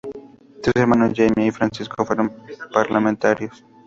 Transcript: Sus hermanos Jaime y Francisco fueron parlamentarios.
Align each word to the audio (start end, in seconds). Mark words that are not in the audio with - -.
Sus 0.63 0.73
hermanos 0.77 1.13
Jaime 1.15 1.45
y 1.45 1.51
Francisco 1.51 2.03
fueron 2.03 2.33
parlamentarios. 2.73 3.63